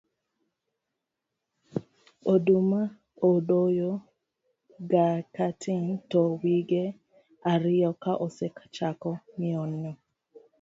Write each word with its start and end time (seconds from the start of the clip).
oduma 2.33 2.81
idoyo 3.29 3.91
ga 4.89 5.07
katin 5.35 5.85
to 6.09 6.21
wige 6.41 6.83
ariyo 7.51 7.91
ka 8.03 8.11
osechako 8.25 9.11
mienyo 9.37 9.93